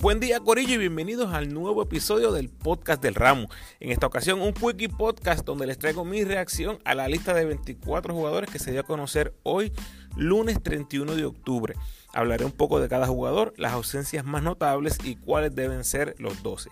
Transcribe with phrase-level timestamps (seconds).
[0.00, 3.50] Buen día Corillo y bienvenidos al nuevo episodio del podcast del ramo.
[3.80, 7.44] En esta ocasión un quickie podcast donde les traigo mi reacción a la lista de
[7.44, 9.74] 24 jugadores que se dio a conocer hoy
[10.16, 11.74] lunes 31 de octubre.
[12.14, 16.42] Hablaré un poco de cada jugador, las ausencias más notables y cuáles deben ser los
[16.42, 16.70] 12.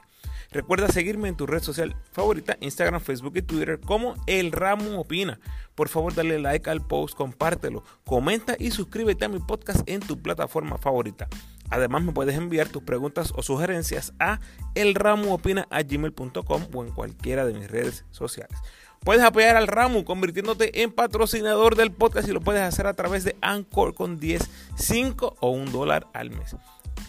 [0.51, 5.39] Recuerda seguirme en tu red social favorita, Instagram, Facebook y Twitter como El Ramo Opina.
[5.75, 10.19] Por favor, dale like al post, compártelo, comenta y suscríbete a mi podcast en tu
[10.19, 11.29] plataforma favorita.
[11.71, 14.41] Además, me puedes enviar tus preguntas o sugerencias a
[14.75, 18.59] elramoopina.gmail.com o en cualquiera de mis redes sociales.
[19.01, 23.25] Puedes apoyar al Ramo convirtiéndote en patrocinador del podcast y lo puedes hacer a través
[23.25, 26.57] de Anchor con 10, 5 o 1 dólar al mes.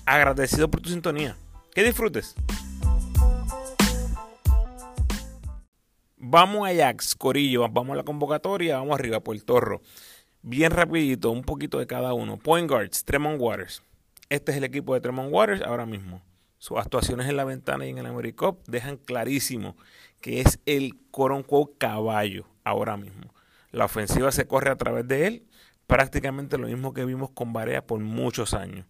[0.05, 1.35] Agradecido por tu sintonía.
[1.73, 2.35] Que disfrutes.
[6.17, 9.81] Vamos a Ajax, Corillo, vamos a la convocatoria, vamos arriba por el torro.
[10.41, 12.37] Bien rapidito, un poquito de cada uno.
[12.37, 13.81] Point guards, Tremont Waters.
[14.29, 16.21] Este es el equipo de Tremont Waters ahora mismo.
[16.59, 19.75] Sus actuaciones en la ventana y en el AmeriCup dejan clarísimo
[20.21, 23.33] que es el coronco caballo ahora mismo.
[23.71, 25.47] La ofensiva se corre a través de él,
[25.87, 28.85] prácticamente lo mismo que vimos con Barea por muchos años.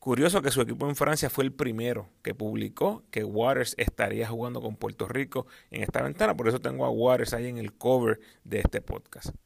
[0.00, 4.60] Curioso que su equipo en Francia fue el primero que publicó que Waters estaría jugando
[4.60, 8.18] con Puerto Rico en esta ventana, por eso tengo a Waters ahí en el cover
[8.42, 9.36] de este podcast.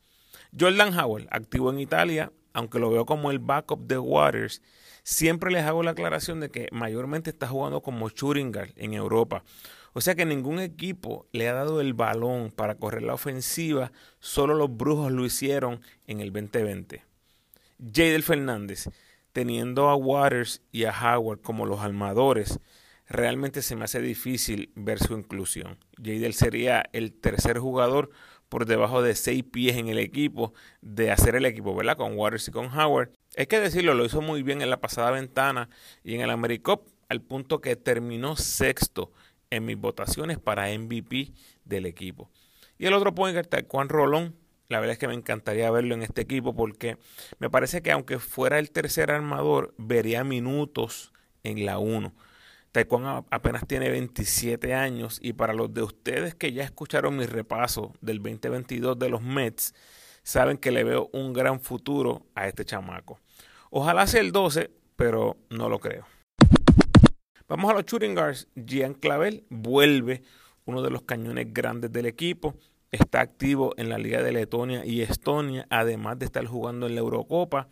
[0.58, 4.62] Jordan Howell, activo en Italia, aunque lo veo como el backup de Waters,
[5.03, 9.45] siempre les hago la aclaración de que mayormente está jugando como shooting en Europa.
[9.95, 14.55] O sea que ningún equipo le ha dado el balón para correr la ofensiva, solo
[14.55, 17.05] los brujos lo hicieron en el 2020.
[17.92, 18.89] Jadel Fernández
[19.33, 22.61] teniendo a Waters y a Howard como los armadores,
[23.08, 25.78] realmente se me hace difícil ver su inclusión.
[25.97, 28.11] Jadel sería el tercer jugador
[28.53, 31.97] por debajo de seis pies en el equipo de hacer el equipo, ¿verdad?
[31.97, 33.08] Con Waters y con Howard.
[33.34, 35.70] Hay que decirlo, lo hizo muy bien en la pasada ventana
[36.05, 39.11] y en el AmeriCup, al punto que terminó sexto
[39.48, 41.33] en mis votaciones para MVP
[41.64, 42.30] del equipo.
[42.77, 44.36] Y el otro point guard, Juan Rolón,
[44.68, 46.98] la verdad es que me encantaría verlo en este equipo porque
[47.39, 52.12] me parece que aunque fuera el tercer armador, vería minutos en la 1.
[52.73, 57.93] Taekwondo apenas tiene 27 años y para los de ustedes que ya escucharon mi repaso
[58.01, 59.75] del 2022 de los Mets,
[60.23, 63.21] saben que le veo un gran futuro a este chamaco.
[63.71, 66.07] Ojalá sea el 12, pero no lo creo.
[67.47, 68.49] Vamos a los shooting guards.
[68.55, 70.23] Gian Clavel vuelve
[70.65, 72.57] uno de los cañones grandes del equipo
[72.93, 77.01] está activo en la Liga de Letonia y Estonia, además de estar jugando en la
[77.01, 77.69] Eurocopa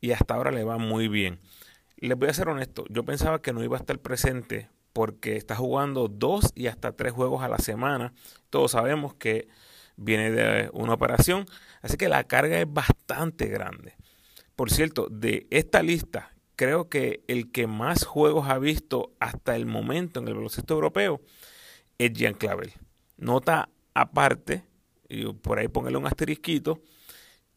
[0.00, 1.38] y hasta ahora le va muy bien.
[2.08, 5.56] Les voy a ser honesto, yo pensaba que no iba a estar presente porque está
[5.56, 8.12] jugando dos y hasta tres juegos a la semana.
[8.50, 9.48] Todos sabemos que
[9.96, 11.46] viene de una operación,
[11.80, 13.94] así que la carga es bastante grande.
[14.54, 19.64] Por cierto, de esta lista, creo que el que más juegos ha visto hasta el
[19.64, 21.22] momento en el baloncesto europeo
[21.96, 22.74] es Jean Clavel.
[23.16, 24.62] Nota aparte,
[25.08, 26.82] y por ahí ponerle un asterisquito,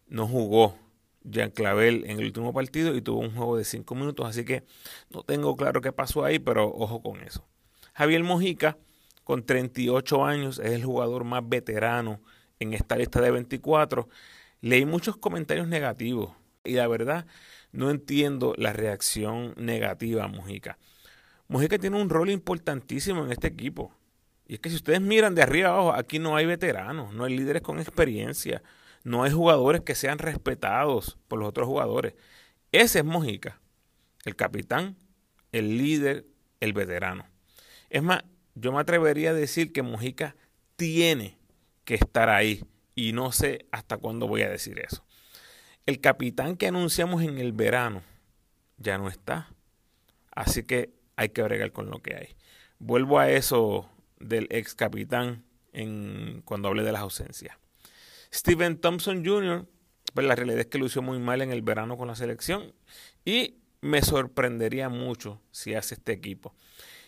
[0.08, 0.87] no jugó
[1.30, 4.64] Jean Clavel en el último partido y tuvo un juego de 5 minutos, así que
[5.10, 7.46] no tengo claro qué pasó ahí, pero ojo con eso.
[7.94, 8.78] Javier Mojica,
[9.24, 12.22] con 38 años, es el jugador más veterano
[12.60, 14.08] en esta lista de 24.
[14.62, 16.32] Leí muchos comentarios negativos
[16.64, 17.26] y la verdad
[17.72, 20.78] no entiendo la reacción negativa a Mojica.
[21.48, 23.94] Mojica tiene un rol importantísimo en este equipo.
[24.48, 27.38] Y es que si ustedes miran de arriba abajo, aquí no hay veteranos, no hay
[27.38, 28.64] líderes con experiencia,
[29.04, 32.14] no hay jugadores que sean respetados por los otros jugadores.
[32.72, 33.60] Ese es Mojica,
[34.26, 34.98] el capitán,
[35.52, 36.26] el líder,
[36.60, 37.26] el veterano.
[37.90, 38.24] Es más,
[38.56, 40.36] yo me atrevería a decir que Mojica
[40.76, 41.38] tiene
[41.86, 42.66] que estar ahí
[42.96, 45.06] y no sé hasta cuándo voy a decir eso.
[45.86, 48.02] El capitán que anunciamos en el verano
[48.78, 49.50] ya no está.
[50.32, 52.36] Así que hay que bregar con lo que hay.
[52.80, 55.46] Vuelvo a eso del ex capitán
[56.44, 57.58] cuando hablé de las ausencias.
[58.34, 59.68] Steven Thompson Jr.,
[60.14, 62.74] pues la realidad es que lució muy mal en el verano con la selección
[63.26, 66.56] y me sorprendería mucho si hace este equipo.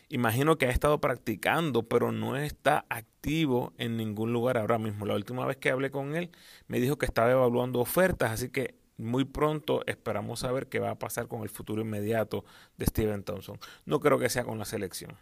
[0.10, 5.06] Imagino que ha estado practicando, pero no está activo en ningún lugar ahora mismo.
[5.06, 6.32] La última vez que hablé con él
[6.68, 11.00] me dijo que estaba evaluando ofertas, así que muy pronto esperamos saber qué va a
[11.00, 12.44] pasar con el futuro inmediato
[12.78, 13.60] de Steven Thompson.
[13.86, 15.16] No creo que sea con la selección.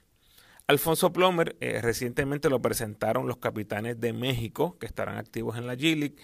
[0.67, 5.75] Alfonso Plomer eh, recientemente lo presentaron los capitanes de México que estarán activos en la
[5.75, 6.17] G-League.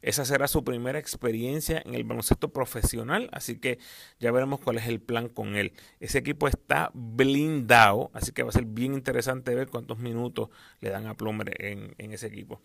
[0.00, 3.78] Esa será su primera experiencia en el baloncesto profesional, así que
[4.18, 5.74] ya veremos cuál es el plan con él.
[6.00, 10.48] Ese equipo está blindado, así que va a ser bien interesante ver cuántos minutos
[10.80, 12.62] le dan a Plomer en, ese equipo.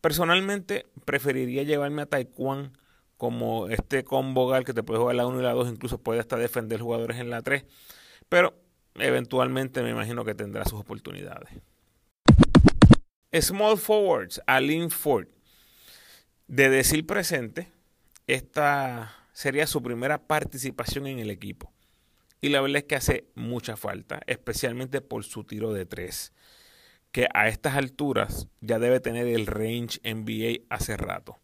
[0.00, 2.70] Personalmente, preferiría llevarme a Taekwondo
[3.16, 6.36] como este combo que te puede jugar la 1 y la 2, incluso puede hasta
[6.36, 7.64] defender jugadores en la 3,
[8.28, 8.54] pero
[8.98, 11.50] eventualmente me imagino que tendrá sus oportunidades.
[13.40, 15.28] Small Forwards, Alin Ford.
[16.48, 17.68] De decir presente,
[18.26, 21.72] esta sería su primera participación en el equipo.
[22.40, 26.32] Y la verdad es que hace mucha falta, especialmente por su tiro de tres,
[27.10, 31.38] que a estas alturas ya debe tener el range NBA hace rato.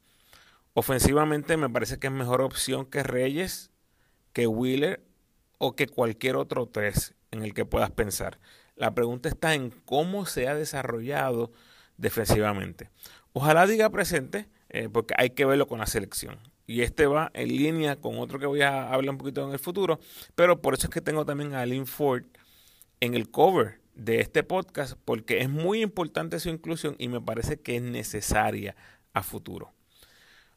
[0.74, 3.70] Ofensivamente me parece que es mejor opción que Reyes,
[4.32, 5.02] que Wheeler
[5.58, 8.38] o que cualquier otro tres en el que puedas pensar.
[8.76, 11.50] La pregunta está en cómo se ha desarrollado
[11.96, 12.90] defensivamente.
[13.32, 16.38] Ojalá diga presente, eh, porque hay que verlo con la selección.
[16.66, 19.58] Y este va en línea con otro que voy a hablar un poquito en el
[19.58, 19.98] futuro,
[20.34, 22.24] pero por eso es que tengo también a Lynn Ford
[23.00, 27.60] en el cover de este podcast, porque es muy importante su inclusión y me parece
[27.60, 28.76] que es necesaria
[29.12, 29.72] a futuro.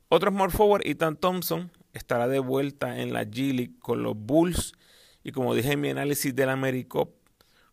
[0.07, 4.74] Otro small forward, Ethan Thompson, estará de vuelta en la G League con los Bulls
[5.25, 7.10] y como dije en mi análisis del AmeriCup,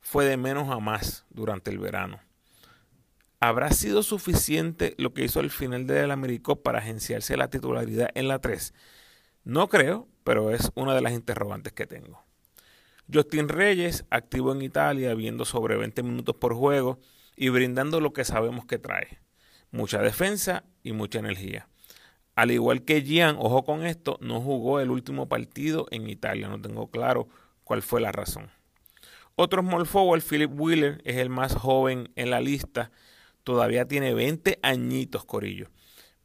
[0.01, 2.19] fue de menos a más durante el verano.
[3.41, 8.29] ¿Habrá sido suficiente lo que hizo al final del Américo para agenciarse la titularidad en
[8.29, 8.73] la 3?
[9.45, 12.25] No creo, pero es una de las interrogantes que tengo.
[13.13, 17.01] Justin Reyes, activo en Italia, viendo sobre 20 minutos por juego
[17.37, 19.21] y brindando lo que sabemos que trae.
[19.71, 21.69] Mucha defensa y mucha energía.
[22.35, 26.49] Al igual que Gian, ojo con esto, no jugó el último partido en Italia.
[26.49, 27.29] No tengo claro
[27.65, 28.51] cuál fue la razón.
[29.37, 32.91] Otro small forward, Philip Wheeler, es el más joven en la lista
[33.45, 35.69] todavía tiene 20 añitos, Corillo.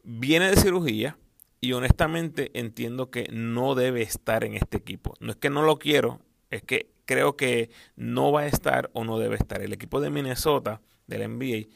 [0.04, 1.18] Viene de cirugía
[1.60, 5.16] y honestamente entiendo que no debe estar en este equipo.
[5.20, 9.04] No es que no lo quiero, es que creo que no va a estar o
[9.04, 9.62] no debe estar.
[9.62, 11.68] El equipo de Minnesota, del NBA,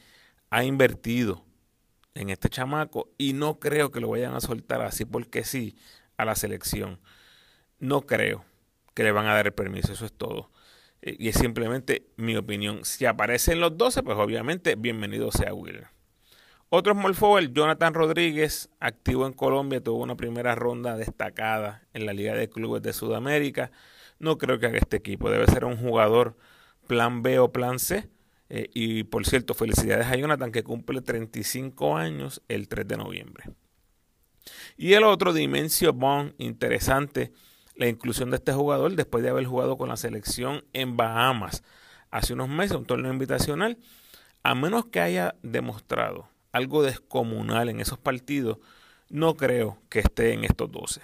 [0.50, 1.44] ha invertido
[2.15, 5.77] en este chamaco y no creo que lo vayan a soltar así porque sí
[6.17, 6.99] a la selección.
[7.79, 8.45] No creo
[8.93, 10.51] que le van a dar el permiso, eso es todo.
[11.01, 12.85] Y es simplemente mi opinión.
[12.85, 15.87] Si aparecen los 12, pues obviamente bienvenido sea Wheeler.
[16.69, 22.13] Otro small forward, Jonathan Rodríguez, activo en Colombia, tuvo una primera ronda destacada en la
[22.13, 23.71] Liga de Clubes de Sudamérica.
[24.19, 26.37] No creo que haga este equipo, debe ser un jugador
[26.87, 28.07] plan B o plan C.
[28.53, 33.45] Eh, y por cierto, felicidades a Jonathan que cumple 35 años el 3 de noviembre.
[34.75, 37.31] Y el otro, Dimensio Bond, interesante
[37.75, 41.63] la inclusión de este jugador después de haber jugado con la selección en Bahamas
[42.09, 43.77] hace unos meses, un torneo invitacional,
[44.44, 48.57] a menos que haya demostrado algo descomunal en esos partidos,
[49.07, 51.00] no creo que esté en estos 12.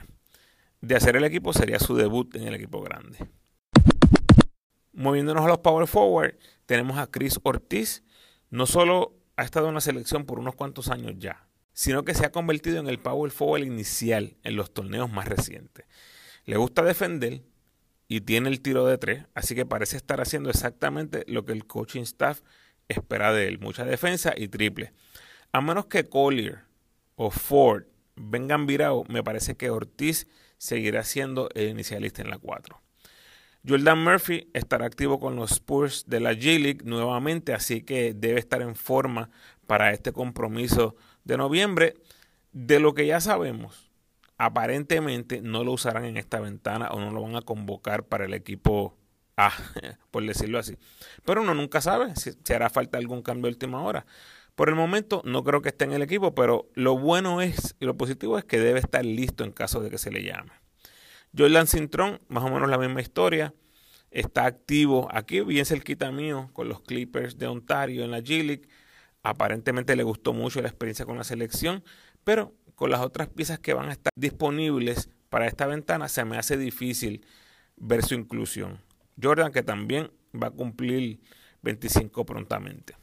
[0.82, 3.20] De hacer el equipo sería su debut en el equipo grande.
[4.98, 8.04] Moviéndonos a los power forward, tenemos a Chris Ortiz.
[8.50, 12.26] No solo ha estado en la selección por unos cuantos años ya, sino que se
[12.26, 15.86] ha convertido en el power forward inicial en los torneos más recientes.
[16.46, 17.44] Le gusta defender
[18.08, 21.68] y tiene el tiro de tres, así que parece estar haciendo exactamente lo que el
[21.68, 22.42] coaching staff
[22.88, 24.94] espera de él, mucha defensa y triple.
[25.52, 26.64] A menos que Collier
[27.18, 27.84] o Ford
[28.16, 30.26] vengan virados, me parece que Ortiz
[30.58, 32.82] seguirá siendo el inicialista en la 4.
[33.68, 38.62] Jordan Murphy estará activo con los Spurs de la G-League nuevamente, así que debe estar
[38.62, 39.30] en forma
[39.66, 41.96] para este compromiso de noviembre.
[42.54, 43.92] De lo que ya sabemos,
[44.38, 48.34] aparentemente no lo usarán en esta ventana o no lo van a convocar para el
[48.34, 48.98] equipo
[49.36, 49.52] A,
[50.12, 50.78] por decirlo así.
[51.26, 54.06] Pero uno nunca sabe si, hará falta algún cambio de última hora.
[54.56, 57.86] Por el momento no creo que esté en el equipo, pero lo bueno es y
[57.86, 60.54] lo positivo es que debe estar listo en caso de que se le llame.
[61.36, 63.54] Jordan Cintrón, más o menos la misma historia,
[64.12, 68.68] está activo aquí bien cerquita mío con los Clippers de Ontario en la G League.
[69.24, 71.84] Aparentemente le gustó mucho la experiencia con la selección,
[72.24, 76.38] pero con las otras piezas que van a estar disponibles para esta ventana, se me
[76.38, 77.26] hace difícil
[77.76, 78.80] ver su inclusión.
[79.22, 81.20] Jordan, que también va a cumplir
[81.64, 82.96] 25 prontamente.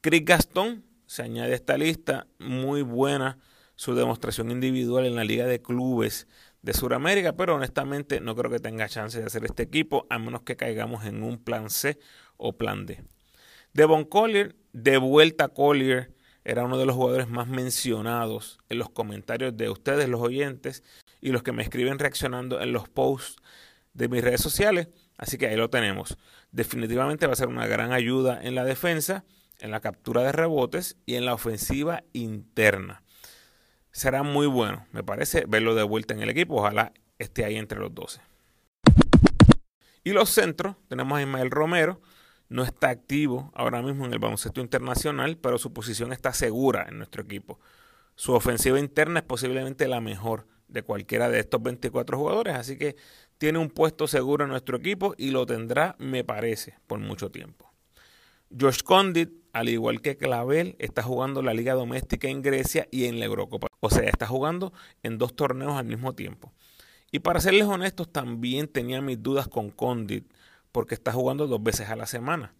[0.00, 3.38] Chris Gastón se añade a esta lista, muy buena
[3.74, 6.26] su demostración individual en la Liga de Clubes
[6.62, 10.42] de Sudamérica, pero honestamente no creo que tenga chance de hacer este equipo, a menos
[10.42, 11.98] que caigamos en un plan C
[12.36, 13.02] o plan D.
[13.72, 16.12] Devon Collier, de vuelta Collier,
[16.44, 20.82] era uno de los jugadores más mencionados en los comentarios de ustedes, los oyentes,
[21.20, 23.36] y los que me escriben reaccionando en los posts
[23.92, 24.88] de mis redes sociales.
[25.18, 26.16] Así que ahí lo tenemos.
[26.50, 29.24] Definitivamente va a ser una gran ayuda en la defensa,
[29.58, 33.02] en la captura de rebotes y en la ofensiva interna.
[33.92, 36.56] Será muy bueno, me parece, verlo de vuelta en el equipo.
[36.56, 38.20] Ojalá esté ahí entre los 12.
[40.04, 42.00] Y los centros, tenemos a Ismael Romero,
[42.48, 46.98] no está activo ahora mismo en el baloncesto internacional, pero su posición está segura en
[46.98, 47.60] nuestro equipo.
[48.16, 52.96] Su ofensiva interna es posiblemente la mejor de cualquiera de estos 24 jugadores, así que
[53.38, 57.72] tiene un puesto seguro en nuestro equipo y lo tendrá, me parece, por mucho tiempo.
[58.58, 63.18] Josh Condit, al igual que Clavel, está jugando la liga doméstica en Grecia y en
[63.18, 63.68] la Eurocopa.
[63.80, 66.52] O sea, está jugando en dos torneos al mismo tiempo.
[67.10, 70.30] Y para serles honestos, también tenía mis dudas con Condit,
[70.70, 72.54] porque está jugando dos veces a la semana.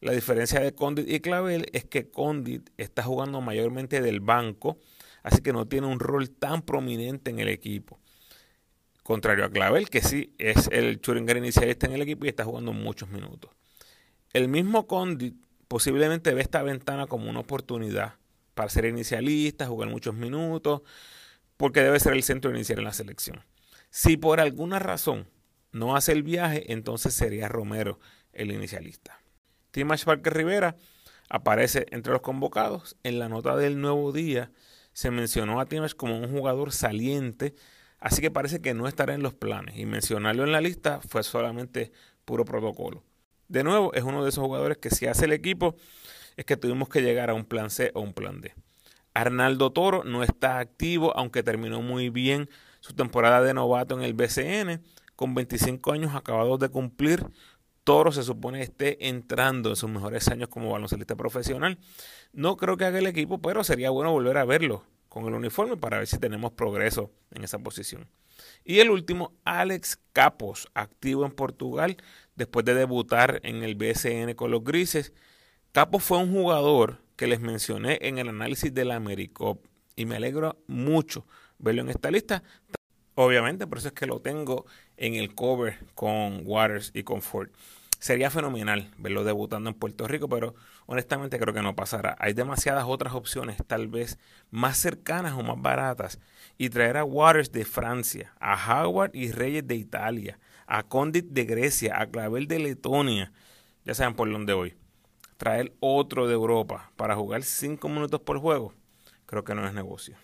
[0.00, 4.78] La diferencia de Condit y Clavel es que Condit está jugando mayormente del banco,
[5.22, 7.98] así que no tiene un rol tan prominente en el equipo.
[9.02, 12.74] Contrario a Clavel, que sí es el Churinger inicialista en el equipo y está jugando
[12.74, 13.50] muchos minutos.
[14.34, 15.34] El mismo Condit
[15.68, 18.14] posiblemente ve esta ventana como una oportunidad
[18.54, 20.82] para ser inicialista, jugar muchos minutos,
[21.56, 23.44] porque debe ser el centro inicial en la selección.
[23.90, 25.28] Si por alguna razón
[25.72, 28.00] no hace el viaje, entonces sería Romero
[28.32, 29.20] el inicialista.
[29.70, 30.76] Timash Parker Rivera
[31.28, 32.96] aparece entre los convocados.
[33.02, 34.50] En la nota del nuevo día
[34.92, 37.54] se mencionó a Timash como un jugador saliente,
[37.98, 39.76] así que parece que no estará en los planes.
[39.78, 41.92] Y mencionarlo en la lista fue solamente
[42.24, 43.04] puro protocolo.
[43.48, 45.74] De nuevo, es uno de esos jugadores que si hace el equipo,
[46.36, 48.54] es que tuvimos que llegar a un plan C o un plan D.
[49.14, 52.48] Arnaldo Toro no está activo, aunque terminó muy bien
[52.80, 54.82] su temporada de novato en el BCN.
[55.16, 57.26] Con 25 años acabados de cumplir,
[57.84, 61.78] Toro se supone esté entrando en sus mejores años como baloncelista profesional.
[62.32, 65.76] No creo que haga el equipo, pero sería bueno volver a verlo con el uniforme
[65.76, 68.06] para ver si tenemos progreso en esa posición.
[68.64, 71.96] Y el último, Alex Capos, activo en Portugal
[72.38, 75.12] después de debutar en el BSN con los Grises.
[75.72, 79.66] Capos fue un jugador que les mencioné en el análisis de la Americop
[79.96, 81.26] y me alegro mucho
[81.58, 82.44] verlo en esta lista.
[83.16, 84.64] Obviamente, por eso es que lo tengo
[84.96, 87.50] en el cover con Waters y con Ford.
[87.98, 90.54] Sería fenomenal verlo debutando en Puerto Rico, pero
[90.86, 92.14] honestamente creo que no pasará.
[92.20, 94.20] Hay demasiadas otras opciones, tal vez
[94.52, 96.20] más cercanas o más baratas.
[96.56, 100.38] Y traer a Waters de Francia, a Howard y Reyes de Italia,
[100.68, 103.32] a Condit de Grecia, a Clavel de Letonia,
[103.84, 104.74] ya saben por dónde voy.
[105.38, 108.74] Traer otro de Europa para jugar 5 minutos por juego,
[109.26, 110.16] creo que no es negocio.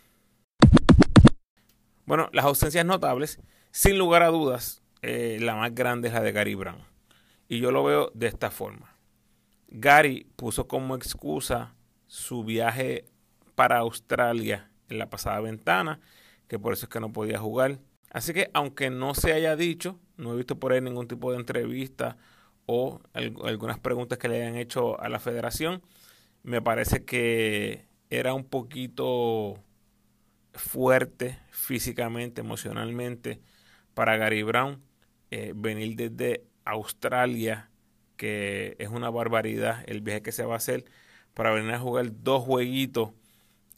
[2.05, 6.33] Bueno, las ausencias notables, sin lugar a dudas, eh, la más grande es la de
[6.33, 6.85] Gary Brown.
[7.49, 8.95] Y yo lo veo de esta forma.
[9.69, 11.75] Gary puso como excusa
[12.07, 13.07] su viaje
[13.55, 16.01] para Australia en la pasada ventana,
[16.49, 17.79] que por eso es que no podía jugar.
[18.11, 21.39] Así que aunque no se haya dicho, no he visto por ahí ningún tipo de
[21.39, 22.17] entrevista
[22.67, 25.83] o algunas preguntas que le hayan hecho a la federación,
[26.43, 29.63] me parece que era un poquito
[30.55, 33.41] fuerte físicamente, emocionalmente
[33.95, 34.83] para Gary Brown.
[35.31, 37.71] Eh, venir desde Australia,
[38.17, 40.85] que es una barbaridad el viaje que se va a hacer,
[41.35, 43.11] para venir a jugar dos jueguitos.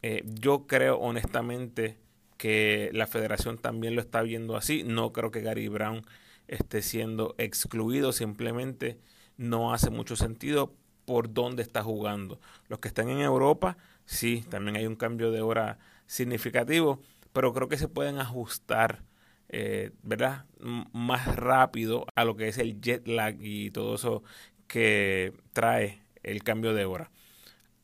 [0.03, 1.99] Eh, yo creo honestamente
[2.37, 4.85] que la federación también lo está viendo así.
[4.85, 6.05] No creo que Gary Brown
[6.49, 8.99] esté siendo excluido, simplemente
[9.37, 10.75] no hace mucho sentido
[11.05, 12.41] por dónde está jugando.
[12.69, 17.01] Los que están en Europa, sí, también hay un cambio de hora significativo,
[17.33, 19.03] pero creo que se pueden ajustar,
[19.49, 20.47] eh, ¿verdad?
[20.93, 24.23] más rápido a lo que es el jet lag y todo eso
[24.67, 27.11] que trae el cambio de hora.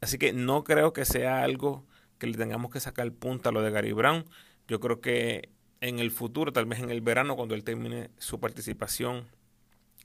[0.00, 1.86] Así que no creo que sea algo
[2.18, 4.24] que le tengamos que sacar punta a lo de Gary Brown.
[4.68, 5.50] Yo creo que
[5.82, 9.26] en el futuro, tal vez en el verano, cuando él termine su participación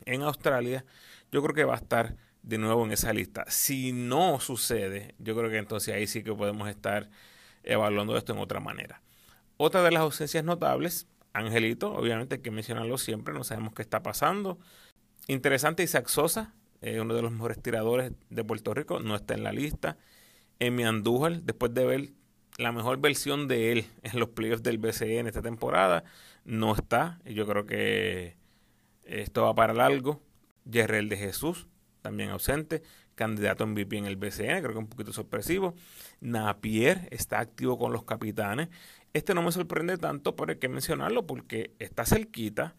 [0.06, 0.84] en Australia,
[1.32, 3.46] yo creo que va a estar de nuevo en esa lista.
[3.48, 7.10] Si no sucede, yo creo que entonces ahí sí que podemos estar
[7.64, 9.04] evaluando esto en otra manera.
[9.58, 14.02] Otra de las ausencias notables, Angelito, obviamente hay que mencionarlo siempre, no sabemos qué está
[14.02, 14.58] pasando.
[15.28, 19.44] Interesante, Isaac Sosa, eh, uno de los mejores tiradores de Puerto Rico, no está en
[19.44, 19.98] la lista.
[20.60, 22.10] Emi Andújar, después de ver
[22.58, 26.04] la mejor versión de él en los playoffs del BCE en esta temporada,
[26.46, 27.20] no está.
[27.26, 28.38] Y yo creo que
[29.04, 30.22] esto va para largo.
[30.66, 31.68] Yerrel de Jesús,
[32.02, 32.84] también ausente
[33.18, 35.74] candidato en MVP en el BCN, creo que un poquito sorpresivo.
[36.22, 38.70] Napier está activo con los capitanes.
[39.12, 42.76] Este no me sorprende tanto, pero hay que mencionarlo porque está cerquita,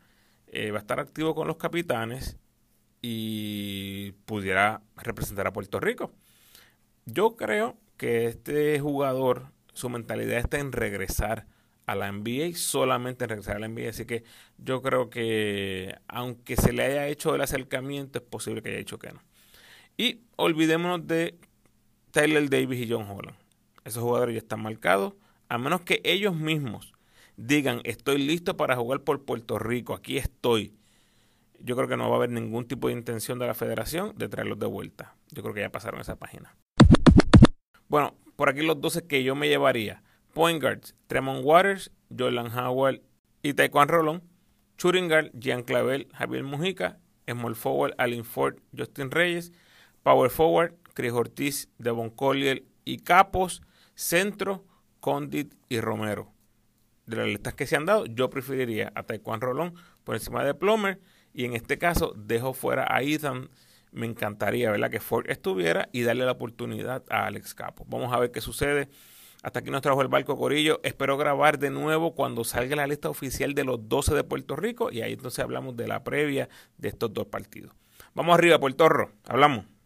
[0.46, 2.38] eh, va a estar activo con los capitanes
[3.02, 6.12] y pudiera representar a Puerto Rico.
[7.04, 11.46] Yo creo que este jugador, su mentalidad está en regresar
[11.86, 13.90] a la NBA, solamente en regresar a la NBA.
[13.90, 14.24] Así que
[14.58, 18.98] yo creo que aunque se le haya hecho el acercamiento, es posible que haya dicho
[18.98, 19.22] que no.
[19.96, 21.38] Y olvidémonos de
[22.10, 23.38] Tyler Davis y John Holland.
[23.84, 25.14] Esos jugadores ya están marcados.
[25.48, 26.92] A menos que ellos mismos
[27.36, 30.74] digan, estoy listo para jugar por Puerto Rico, aquí estoy.
[31.60, 34.28] Yo creo que no va a haber ningún tipo de intención de la federación de
[34.28, 35.14] traerlos de vuelta.
[35.30, 36.56] Yo creo que ya pasaron esa página.
[37.88, 40.02] Bueno, por aquí los 12 que yo me llevaría.
[40.32, 43.00] Point guards, Tremont Waters, Jordan Howard
[43.42, 44.22] y Taekwondo Rolón.
[44.76, 49.52] Churingal, Jean Clavel, Javier Mujica, Small Forward, Alin Ford, Justin Reyes,
[50.04, 53.62] Power Forward, Chris Ortiz, Devon Collier y Capos,
[53.96, 54.64] Centro,
[55.00, 56.32] Condit y Romero.
[57.06, 60.54] De las listas que se han dado, yo preferiría a Taekwondo Rolón por encima de
[60.54, 61.00] Plomer
[61.32, 63.50] y en este caso dejo fuera a Ethan.
[63.92, 64.90] Me encantaría ¿verdad?
[64.90, 67.86] que Ford estuviera y darle la oportunidad a Alex Capos.
[67.88, 68.88] Vamos a ver qué sucede.
[69.42, 70.80] Hasta aquí nos trajo el barco Corillo.
[70.82, 74.90] Espero grabar de nuevo cuando salga la lista oficial de los 12 de Puerto Rico
[74.90, 77.72] y ahí entonces hablamos de la previa de estos dos partidos.
[78.14, 79.12] Vamos arriba, Puerto Rico.
[79.26, 79.77] Hablamos.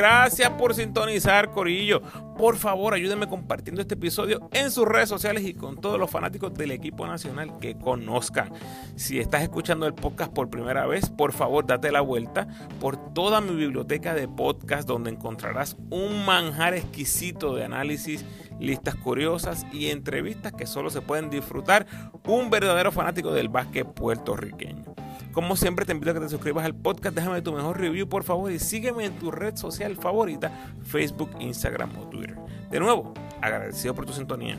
[0.00, 2.00] Gracias por sintonizar, Corillo.
[2.38, 6.54] Por favor, ayúdenme compartiendo este episodio en sus redes sociales y con todos los fanáticos
[6.54, 8.50] del equipo nacional que conozcan.
[8.96, 12.48] Si estás escuchando el podcast por primera vez, por favor, date la vuelta
[12.80, 18.24] por toda mi biblioteca de podcast donde encontrarás un manjar exquisito de análisis,
[18.58, 21.86] listas curiosas y entrevistas que solo se pueden disfrutar
[22.24, 24.94] un verdadero fanático del básquet puertorriqueño.
[25.32, 28.24] Como siempre te invito a que te suscribas al podcast, déjame tu mejor review por
[28.24, 30.50] favor y sígueme en tu red social favorita,
[30.82, 32.36] Facebook, Instagram o Twitter.
[32.70, 34.58] De nuevo, agradecido por tu sintonía.